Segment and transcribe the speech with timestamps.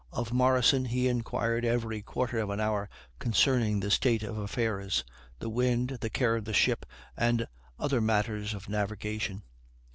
[0.11, 5.03] Of Morrison he inquired every quarter of an hour concerning the state of affairs:
[5.37, 9.43] the wind, the care of the ship, and other matters of navigation.